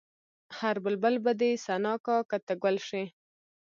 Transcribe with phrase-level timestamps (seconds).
[0.57, 3.03] هر بلبل به دې ثنا کا که ته ګل شې.